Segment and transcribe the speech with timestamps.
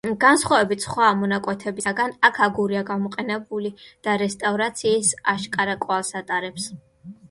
[0.21, 3.75] განსხვავებით სხვა მონაკვეთებისაგან აქ აგურია გამოყენებული
[4.09, 6.73] და რესტავრაციის აშკარა კვალს ატარებს.